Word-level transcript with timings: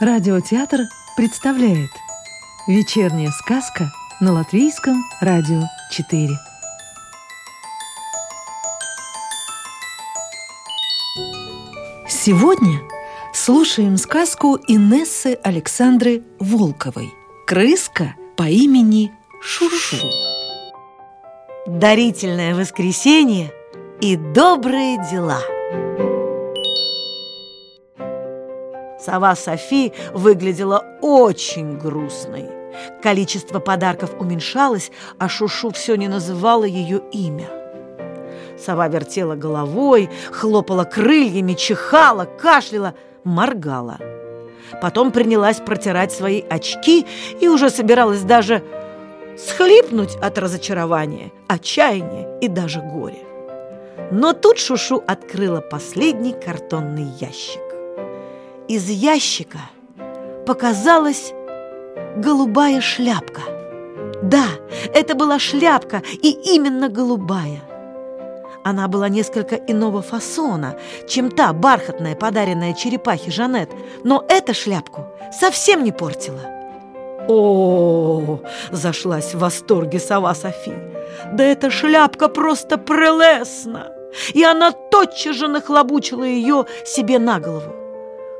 Радиотеатр 0.00 0.82
представляет 1.16 1.90
Вечерняя 2.68 3.32
сказка 3.32 3.90
на 4.20 4.32
Латвийском 4.32 5.02
радио 5.20 5.62
4 5.90 6.38
Сегодня 12.08 12.80
слушаем 13.34 13.96
сказку 13.96 14.56
Инессы 14.68 15.36
Александры 15.42 16.22
Волковой 16.38 17.12
«Крыска 17.44 18.14
по 18.36 18.44
имени 18.44 19.12
Шушу». 19.42 19.96
Дарительное 21.66 22.54
воскресенье 22.54 23.52
и 24.00 24.14
добрые 24.14 24.98
дела. 25.10 25.40
Сова 29.08 29.34
Софи 29.36 29.94
выглядела 30.12 30.84
очень 31.00 31.78
грустной. 31.78 32.44
Количество 33.02 33.58
подарков 33.58 34.10
уменьшалось, 34.20 34.90
а 35.18 35.30
Шушу 35.30 35.70
все 35.70 35.94
не 35.96 36.08
называла 36.08 36.64
ее 36.64 37.00
имя. 37.10 37.46
Сова 38.58 38.86
вертела 38.88 39.34
головой, 39.34 40.10
хлопала 40.30 40.84
крыльями, 40.84 41.54
чихала, 41.54 42.26
кашляла, 42.26 42.94
моргала. 43.24 43.96
Потом 44.82 45.10
принялась 45.10 45.56
протирать 45.56 46.12
свои 46.12 46.42
очки 46.42 47.06
и 47.40 47.48
уже 47.48 47.70
собиралась 47.70 48.20
даже 48.20 48.62
схлипнуть 49.38 50.16
от 50.16 50.36
разочарования, 50.36 51.32
отчаяния 51.46 52.38
и 52.42 52.48
даже 52.48 52.82
горя. 52.82 53.24
Но 54.10 54.34
тут 54.34 54.58
Шушу 54.58 55.02
открыла 55.06 55.62
последний 55.62 56.34
картонный 56.34 57.06
ящик. 57.18 57.67
Из 58.68 58.90
ящика 58.90 59.60
показалась 60.44 61.32
голубая 62.16 62.82
шляпка. 62.82 63.40
Да, 64.22 64.44
это 64.92 65.14
была 65.14 65.38
шляпка, 65.38 66.02
и 66.22 66.30
именно 66.54 66.90
голубая. 66.90 67.62
Она 68.64 68.86
была 68.88 69.08
несколько 69.08 69.54
иного 69.54 70.02
фасона, 70.02 70.76
чем 71.08 71.30
та 71.30 71.54
бархатная, 71.54 72.14
подаренная 72.14 72.74
черепахе 72.74 73.30
Жанет, 73.30 73.70
но 74.04 74.22
эта 74.28 74.52
шляпку 74.52 75.06
совсем 75.32 75.82
не 75.82 75.92
портила. 75.92 76.40
О, 77.26 78.40
зашлась 78.70 79.32
в 79.32 79.38
восторге 79.38 79.98
сова 79.98 80.34
Софи. 80.34 80.74
Да 81.32 81.42
эта 81.42 81.70
шляпка 81.70 82.28
просто 82.28 82.76
прелестна! 82.76 83.92
И 84.34 84.44
она 84.44 84.72
тотчас 84.72 85.36
же 85.36 85.48
нахлобучила 85.48 86.24
ее 86.24 86.66
себе 86.84 87.18
на 87.18 87.40
голову. 87.40 87.87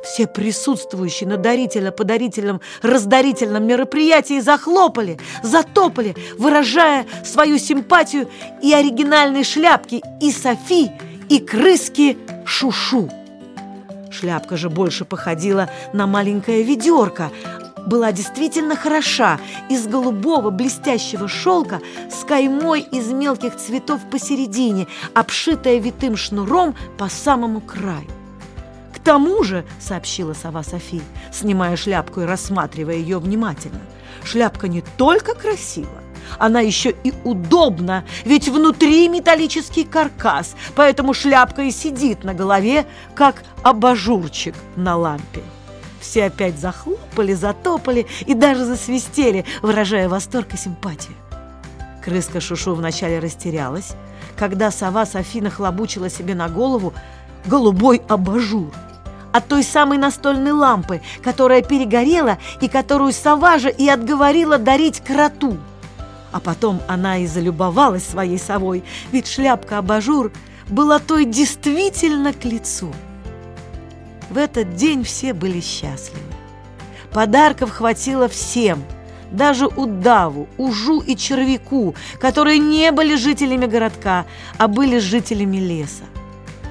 Все 0.02 0.26
присутствующие 0.26 1.28
на 1.28 1.36
дарителя-подарительном 1.36 2.60
раздарительном 2.82 3.66
мероприятии 3.66 4.40
захлопали, 4.40 5.18
затопали, 5.42 6.14
выражая 6.38 7.06
свою 7.24 7.58
симпатию 7.58 8.28
и 8.62 8.72
оригинальной 8.72 9.44
шляпки, 9.44 10.02
и 10.20 10.30
Софи, 10.30 10.90
и 11.28 11.40
крыски 11.40 12.16
Шушу. 12.44 13.10
Шляпка 14.10 14.56
же 14.56 14.70
больше 14.70 15.04
походила 15.04 15.68
на 15.92 16.06
маленькое 16.06 16.62
ведерко, 16.62 17.30
была 17.86 18.12
действительно 18.12 18.76
хороша, 18.76 19.40
из 19.70 19.86
голубого 19.86 20.50
блестящего 20.50 21.26
шелка 21.26 21.80
с 22.10 22.24
каймой 22.24 22.80
из 22.80 23.10
мелких 23.10 23.56
цветов 23.56 24.00
посередине, 24.10 24.86
обшитая 25.14 25.78
витым 25.78 26.16
шнуром 26.16 26.74
по 26.98 27.08
самому 27.08 27.60
краю. 27.60 28.17
Тому 29.08 29.42
же, 29.42 29.64
сообщила 29.80 30.34
сова 30.34 30.62
Софи, 30.62 31.00
снимая 31.32 31.76
шляпку 31.76 32.20
и 32.20 32.26
рассматривая 32.26 32.96
ее 32.96 33.18
внимательно, 33.18 33.80
шляпка 34.22 34.68
не 34.68 34.82
только 34.82 35.34
красива, 35.34 36.02
она 36.38 36.60
еще 36.60 36.90
и 36.90 37.14
удобна, 37.24 38.04
ведь 38.26 38.48
внутри 38.48 39.08
металлический 39.08 39.84
каркас, 39.84 40.56
поэтому 40.76 41.14
шляпка 41.14 41.62
и 41.62 41.70
сидит 41.70 42.22
на 42.22 42.34
голове, 42.34 42.84
как 43.14 43.44
абажурчик 43.62 44.54
на 44.76 44.94
лампе. 44.94 45.40
Все 46.02 46.24
опять 46.24 46.58
захлопали, 46.58 47.32
затопали 47.32 48.06
и 48.26 48.34
даже 48.34 48.66
засвистели, 48.66 49.46
выражая 49.62 50.10
восторг 50.10 50.52
и 50.52 50.58
симпатию. 50.58 51.16
Крыска 52.04 52.42
Шушу 52.42 52.74
вначале 52.74 53.20
растерялась, 53.20 53.94
когда 54.36 54.70
сова 54.70 55.06
Софина 55.06 55.48
хлобучила 55.48 56.10
себе 56.10 56.34
на 56.34 56.50
голову 56.50 56.92
голубой 57.46 58.02
абажур 58.06 58.70
от 59.32 59.46
той 59.48 59.62
самой 59.62 59.98
настольной 59.98 60.52
лампы, 60.52 61.00
которая 61.22 61.62
перегорела 61.62 62.38
и 62.60 62.68
которую 62.68 63.12
сова 63.12 63.58
же 63.58 63.70
и 63.70 63.88
отговорила 63.88 64.58
дарить 64.58 65.00
кроту. 65.00 65.58
А 66.32 66.40
потом 66.40 66.80
она 66.88 67.18
и 67.18 67.26
залюбовалась 67.26 68.06
своей 68.06 68.38
совой, 68.38 68.84
ведь 69.12 69.26
шляпка-абажур 69.26 70.32
была 70.68 70.98
той 70.98 71.24
действительно 71.24 72.32
к 72.32 72.44
лицу. 72.44 72.92
В 74.30 74.36
этот 74.36 74.74
день 74.74 75.04
все 75.04 75.32
были 75.32 75.60
счастливы. 75.60 76.20
Подарков 77.12 77.70
хватило 77.70 78.28
всем, 78.28 78.84
даже 79.30 79.66
удаву, 79.66 80.48
ужу 80.58 81.00
и 81.00 81.16
червяку, 81.16 81.94
которые 82.20 82.58
не 82.58 82.92
были 82.92 83.16
жителями 83.16 83.66
городка, 83.66 84.26
а 84.58 84.68
были 84.68 84.98
жителями 84.98 85.56
леса. 85.56 86.04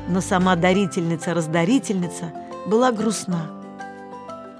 Но 0.07 0.22
сама 0.22 0.56
дарительница-раздарительница 0.56 2.31
была 2.68 2.92
грустна. 2.92 3.50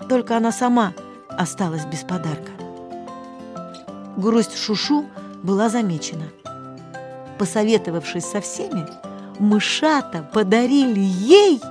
Только 0.10 0.38
она 0.38 0.52
сама 0.52 0.94
осталась 1.30 1.86
без 1.86 2.00
подарка. 2.00 2.52
Грусть 4.16 4.58
Шушу 4.58 5.06
была 5.44 5.70
замечена. 5.70 6.26
Посоветовавшись 7.38 8.26
со 8.26 8.42
всеми, 8.42 8.88
мышата 9.40 10.28
подарили 10.34 11.00
ей 11.00 11.62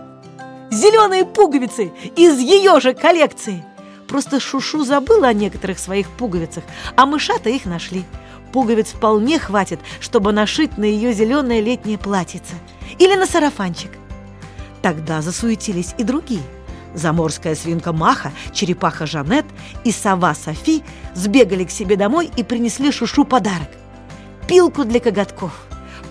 зеленые 0.70 1.24
пуговицы 1.24 1.92
из 2.14 2.38
ее 2.38 2.78
же 2.80 2.94
коллекции. 2.94 3.64
Просто 4.06 4.38
Шушу 4.38 4.84
забыла 4.84 5.28
о 5.28 5.32
некоторых 5.32 5.78
своих 5.78 6.08
пуговицах, 6.10 6.62
а 6.94 7.06
мышата 7.06 7.48
их 7.48 7.64
нашли. 7.64 8.04
Пуговиц 8.52 8.92
вполне 8.92 9.38
хватит, 9.38 9.80
чтобы 10.00 10.32
нашить 10.32 10.78
на 10.78 10.84
ее 10.84 11.12
зеленое 11.12 11.60
летнее 11.60 11.98
платьице 11.98 12.54
или 12.98 13.14
на 13.16 13.26
сарафанчик. 13.26 13.90
Тогда 14.86 15.20
засуетились 15.20 15.96
и 15.98 16.04
другие. 16.04 16.44
Заморская 16.94 17.56
свинка 17.56 17.92
Маха, 17.92 18.30
черепаха 18.52 19.04
Жанет 19.04 19.44
и 19.82 19.90
сова 19.90 20.32
Софи 20.32 20.84
сбегали 21.12 21.64
к 21.64 21.72
себе 21.72 21.96
домой 21.96 22.30
и 22.36 22.44
принесли 22.44 22.92
Шушу 22.92 23.24
подарок. 23.24 23.68
Пилку 24.46 24.84
для 24.84 25.00
коготков, 25.00 25.50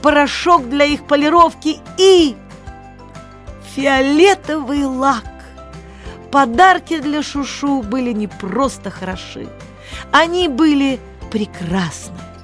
порошок 0.01 0.67
для 0.67 0.83
их 0.83 1.07
полировки 1.07 1.77
и 1.97 2.35
фиолетовый 3.73 4.83
лак. 4.83 5.23
Подарки 6.29 6.99
для 6.99 7.23
Шушу 7.23 7.81
были 7.81 8.11
не 8.11 8.27
просто 8.27 8.91
хороши, 8.91 9.47
они 10.11 10.49
были 10.49 10.99
прекрасны. 11.31 12.34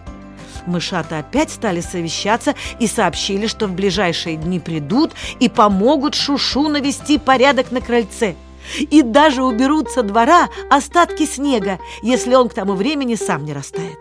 Мышата 0.68 1.20
опять 1.20 1.52
стали 1.52 1.82
совещаться 1.82 2.56
и 2.80 2.88
сообщили, 2.88 3.48
что 3.48 3.68
в 3.68 3.74
ближайшие 3.74 4.38
дни 4.38 4.60
придут 4.60 5.12
и 5.40 5.50
помогут 5.50 6.16
Шушу 6.16 6.68
навести 6.68 7.18
порядок 7.18 7.72
на 7.72 7.82
крыльце. 7.82 8.36
И 8.78 9.02
даже 9.02 9.44
уберут 9.44 9.90
со 9.90 10.04
двора 10.04 10.50
остатки 10.70 11.26
снега, 11.26 11.80
если 12.04 12.36
он 12.36 12.48
к 12.48 12.54
тому 12.54 12.74
времени 12.74 13.16
сам 13.16 13.44
не 13.44 13.54
растает. 13.54 13.98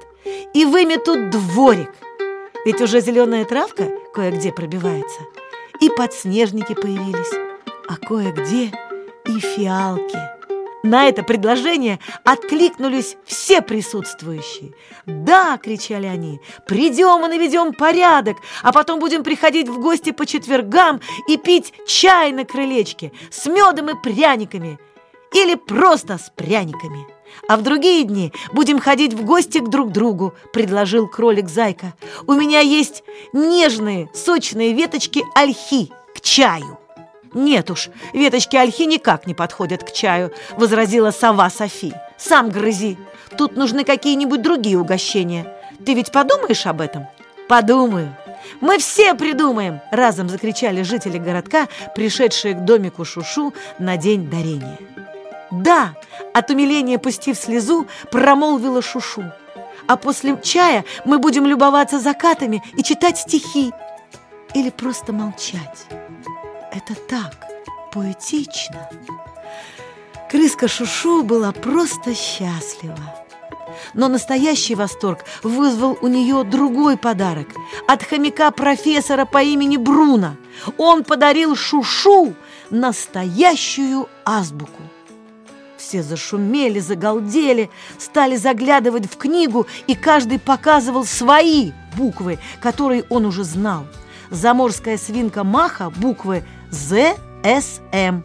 И 0.52 0.64
выметут 0.64 1.30
дворик, 1.30 1.92
ведь 2.66 2.80
уже 2.80 3.00
зеленая 3.00 3.44
травка 3.44 3.88
кое-где 4.12 4.52
пробивается– 4.52 5.20
и 5.80 5.88
подснежники 5.88 6.74
появились, 6.74 7.32
а 7.88 7.96
кое-где 7.96 8.70
и 9.26 9.40
фиалки. 9.40 10.39
На 10.82 11.08
это 11.08 11.22
предложение 11.22 11.98
откликнулись 12.24 13.16
все 13.24 13.60
присутствующие. 13.60 14.72
«Да!»– 15.04 15.58
кричали 15.62 16.06
они. 16.06 16.40
«Придем 16.66 17.24
и 17.24 17.28
наведем 17.28 17.74
порядок, 17.74 18.38
а 18.62 18.72
потом 18.72 18.98
будем 18.98 19.22
приходить 19.22 19.68
в 19.68 19.78
гости 19.78 20.10
по 20.10 20.24
четвергам 20.24 21.00
и 21.28 21.36
пить 21.36 21.74
чай 21.86 22.32
на 22.32 22.44
крылечке 22.44 23.12
с 23.30 23.46
медом 23.46 23.90
и 23.90 24.02
пряниками. 24.02 24.78
Или 25.34 25.54
просто 25.54 26.18
с 26.18 26.30
пряниками. 26.34 27.06
А 27.46 27.56
в 27.56 27.62
другие 27.62 28.04
дни 28.04 28.32
будем 28.52 28.80
ходить 28.80 29.12
в 29.12 29.22
гости 29.24 29.58
к 29.58 29.68
друг 29.68 29.92
другу»,– 29.92 30.34
предложил 30.52 31.08
кролик-зайка. 31.08 31.92
«У 32.26 32.32
меня 32.32 32.60
есть 32.60 33.04
нежные, 33.34 34.08
сочные 34.14 34.72
веточки 34.72 35.22
ольхи 35.34 35.92
к 36.14 36.20
чаю». 36.22 36.78
«Нет 37.32 37.70
уж, 37.70 37.90
веточки 38.12 38.56
ольхи 38.56 38.86
никак 38.86 39.26
не 39.26 39.34
подходят 39.34 39.84
к 39.84 39.92
чаю»,– 39.92 40.32
возразила 40.56 41.12
сова 41.12 41.48
Софи. 41.48 41.92
«Сам 42.16 42.50
грызи. 42.50 42.98
Тут 43.38 43.56
нужны 43.56 43.84
какие-нибудь 43.84 44.42
другие 44.42 44.78
угощения. 44.78 45.46
Ты 45.86 45.94
ведь 45.94 46.10
подумаешь 46.10 46.66
об 46.66 46.80
этом?» 46.80 47.06
«Подумаю. 47.48 48.14
Мы 48.60 48.78
все 48.78 49.14
придумаем!»– 49.14 49.80
разом 49.92 50.28
закричали 50.28 50.82
жители 50.82 51.18
городка, 51.18 51.68
пришедшие 51.94 52.54
к 52.54 52.64
домику 52.64 53.04
Шушу 53.04 53.54
на 53.78 53.96
день 53.96 54.28
дарения. 54.28 54.78
Да, 55.50 55.94
от 56.32 56.50
умиления 56.50 56.98
пустив 56.98 57.36
слезу, 57.36 57.86
промолвила 58.10 58.82
Шушу. 58.82 59.24
А 59.86 59.96
после 59.96 60.38
чая 60.42 60.84
мы 61.04 61.18
будем 61.18 61.46
любоваться 61.46 61.98
закатами 61.98 62.62
и 62.76 62.82
читать 62.82 63.18
стихи. 63.18 63.72
Или 64.54 64.70
просто 64.70 65.12
молчать. 65.12 65.86
Это 66.72 66.94
так 66.94 67.46
поэтично. 67.92 68.88
Крыска 70.30 70.68
Шушу 70.68 71.24
была 71.24 71.50
просто 71.50 72.14
счастлива. 72.14 72.96
Но 73.94 74.06
настоящий 74.08 74.76
восторг 74.76 75.24
вызвал 75.42 75.98
у 76.00 76.06
нее 76.06 76.44
другой 76.44 76.96
подарок 76.96 77.48
от 77.88 78.04
хомяка 78.04 78.52
профессора 78.52 79.24
по 79.24 79.42
имени 79.42 79.76
Бруно. 79.76 80.36
Он 80.76 81.02
подарил 81.02 81.56
Шушу 81.56 82.34
настоящую 82.70 84.08
азбуку. 84.24 84.82
Все 85.76 86.04
зашумели, 86.04 86.78
загалдели, 86.78 87.68
стали 87.98 88.36
заглядывать 88.36 89.06
в 89.06 89.16
книгу, 89.16 89.66
и 89.88 89.96
каждый 89.96 90.38
показывал 90.38 91.04
свои 91.04 91.72
буквы, 91.96 92.38
которые 92.60 93.04
он 93.08 93.26
уже 93.26 93.42
знал. 93.42 93.86
Заморская 94.30 94.96
свинка 94.96 95.44
Маха– 95.44 95.90
буквы 95.96 96.44
З, 96.70 97.16
С, 97.42 97.80
М. 97.92 98.24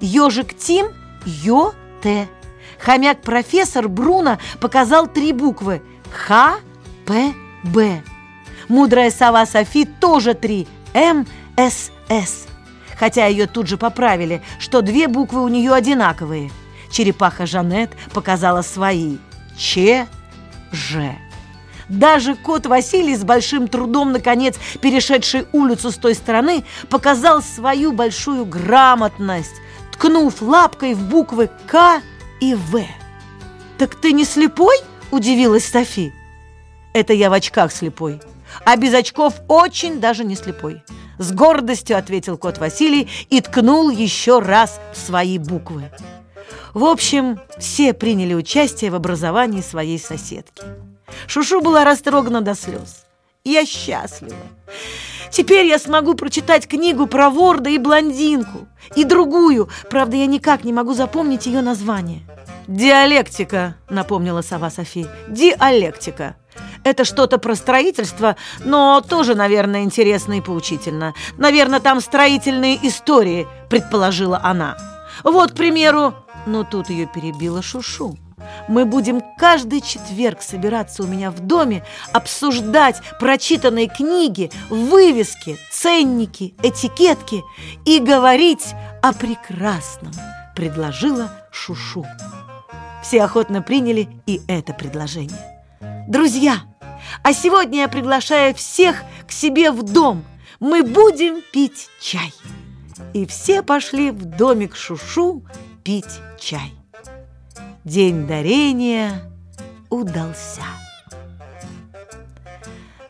Ежик 0.00 0.54
Тим– 0.54 0.88
Ё, 1.24 1.72
Т. 2.02 2.28
Хомяк-профессор 2.78 3.88
Бруно 3.88 4.38
показал 4.60 5.06
три 5.06 5.32
буквы 5.32 5.80
Х, 6.12 6.56
П, 7.06 7.32
Б. 7.62 8.02
Мудрая 8.68 9.10
сова 9.10 9.46
Софи 9.46 9.84
тоже 9.84 10.34
три 10.34 10.66
М, 10.92 11.26
С, 11.56 11.90
С. 12.08 12.46
Хотя 12.98 13.26
ее 13.26 13.46
тут 13.46 13.68
же 13.68 13.76
поправили, 13.76 14.42
что 14.58 14.82
две 14.82 15.08
буквы 15.08 15.42
у 15.42 15.48
нее 15.48 15.72
одинаковые. 15.72 16.50
Черепаха 16.90 17.46
Жанет 17.46 17.90
показала 18.12 18.62
свои 18.62 19.18
Ч, 19.56 20.06
Ж. 20.72 21.14
Даже 21.88 22.34
кот 22.34 22.66
Василий 22.66 23.16
с 23.16 23.24
большим 23.24 23.68
трудом, 23.68 24.12
наконец, 24.12 24.56
перешедший 24.80 25.46
улицу 25.52 25.90
с 25.90 25.96
той 25.96 26.14
стороны, 26.14 26.64
показал 26.88 27.42
свою 27.42 27.92
большую 27.92 28.46
грамотность, 28.46 29.54
ткнув 29.92 30.40
лапкой 30.40 30.94
в 30.94 31.02
буквы 31.08 31.50
К 31.66 32.00
и 32.40 32.54
В. 32.54 32.84
«Так 33.78 33.94
ты 33.96 34.12
не 34.12 34.24
слепой?»– 34.24 34.76
удивилась 35.10 35.66
Софи. 35.66 36.12
«Это 36.92 37.12
я 37.12 37.28
в 37.28 37.32
очках 37.32 37.72
слепой, 37.72 38.20
а 38.64 38.76
без 38.76 38.94
очков 38.94 39.34
очень 39.48 40.00
даже 40.00 40.24
не 40.24 40.36
слепой». 40.36 40.82
С 41.18 41.32
гордостью 41.32 41.96
ответил 41.96 42.36
кот 42.36 42.58
Василий 42.58 43.08
и 43.30 43.40
ткнул 43.40 43.88
еще 43.90 44.40
раз 44.40 44.80
в 44.92 44.98
свои 44.98 45.38
буквы. 45.38 45.90
В 46.72 46.84
общем, 46.84 47.38
все 47.58 47.94
приняли 47.94 48.34
участие 48.34 48.90
в 48.90 48.96
образовании 48.96 49.60
своей 49.60 49.98
соседки. 49.98 50.64
Шушу 51.26 51.60
была 51.60 51.84
растрогана 51.84 52.40
до 52.40 52.54
слез. 52.54 53.04
Я 53.44 53.66
счастлива. 53.66 54.36
Теперь 55.30 55.66
я 55.66 55.78
смогу 55.78 56.14
прочитать 56.14 56.68
книгу 56.68 57.06
про 57.06 57.28
Ворда 57.28 57.68
и 57.70 57.78
блондинку. 57.78 58.68
И 58.94 59.04
другую, 59.04 59.68
правда, 59.90 60.16
я 60.16 60.26
никак 60.26 60.64
не 60.64 60.72
могу 60.72 60.94
запомнить 60.94 61.46
ее 61.46 61.60
название. 61.60 62.22
«Диалектика»,— 62.66 63.76
напомнила 63.90 64.40
сова 64.40 64.70
Софи. 64.70 65.06
«Диалектика». 65.28 66.36
Это 66.84 67.04
что-то 67.04 67.38
про 67.38 67.54
строительство, 67.54 68.36
но 68.64 69.00
тоже, 69.00 69.34
наверное, 69.34 69.82
интересно 69.82 70.34
и 70.34 70.40
поучительно. 70.40 71.14
Наверное, 71.36 71.80
там 71.80 72.00
строительные 72.00 72.78
истории, 72.86 73.48
предположила 73.70 74.40
она. 74.42 74.76
Вот, 75.24 75.52
к 75.52 75.56
примеру, 75.56 76.14
но 76.46 76.62
тут 76.64 76.90
ее 76.90 77.06
перебила 77.06 77.62
Шушу. 77.62 78.16
Мы 78.68 78.86
будем 78.86 79.22
каждый 79.36 79.80
четверг 79.80 80.40
собираться 80.40 81.02
у 81.02 81.06
меня 81.06 81.30
в 81.30 81.40
доме, 81.40 81.84
обсуждать 82.12 83.00
прочитанные 83.20 83.88
книги, 83.88 84.50
вывески, 84.70 85.58
ценники, 85.70 86.54
этикетки 86.62 87.42
и 87.84 87.98
говорить 87.98 88.74
о 89.02 89.12
прекрасном, 89.12 90.12
предложила 90.56 91.30
Шушу. 91.50 92.06
Все 93.02 93.22
охотно 93.22 93.60
приняли 93.60 94.08
и 94.26 94.40
это 94.48 94.72
предложение. 94.72 95.38
Друзья, 96.08 96.62
а 97.22 97.32
сегодня 97.34 97.80
я 97.80 97.88
приглашаю 97.88 98.54
всех 98.54 99.02
к 99.26 99.32
себе 99.32 99.70
в 99.70 99.82
дом. 99.82 100.24
Мы 100.58 100.82
будем 100.82 101.42
пить 101.52 101.88
чай. 102.00 102.32
И 103.12 103.26
все 103.26 103.62
пошли 103.62 104.10
в 104.10 104.24
домик 104.24 104.74
Шушу 104.74 105.44
пить 105.82 106.20
чай. 106.38 106.72
День 107.84 108.26
дарения 108.26 109.30
удался. 109.90 110.62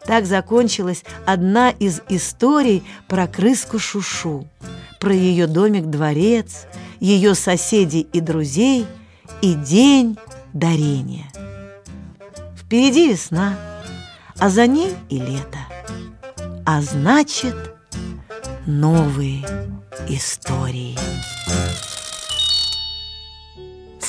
Так 0.05 0.27
закончилась 0.27 1.05
одна 1.25 1.71
из 1.71 2.03
историй 2.09 2.83
про 3.07 3.29
крыску 3.29 3.79
Шушу, 3.79 4.49
про 4.99 5.15
ее 5.15 5.47
домик-дворец, 5.47 6.67
ее 6.99 7.37
соседей 7.37 8.01
и 8.01 8.21
друзей 8.21 8.87
и 9.43 9.55
день 9.55 10.19
дарения. 10.53 11.31
Впереди 12.57 13.13
весна, 13.13 13.57
а 14.41 14.51
за 14.51 14.67
ней 14.67 14.93
и 15.09 15.21
лето. 15.21 15.61
А 16.67 16.83
значит, 16.83 17.55
новые 18.67 19.47
истории. 20.09 20.99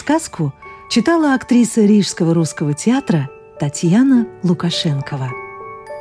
Сказку 0.06 0.54
читала 0.88 1.34
актриса 1.34 1.82
Рижского 1.82 2.36
русского 2.36 2.76
театра 2.76 3.28
Татьяна 3.60 4.28
Лукашенкова. 4.44 5.32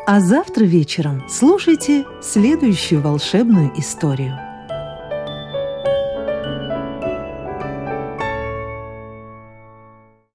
А 0.06 0.20
завтра 0.20 0.64
вечером 0.64 1.24
слушайте 1.26 2.04
следующую 2.20 3.00
волшебную 3.00 3.72
историю. 3.80 4.43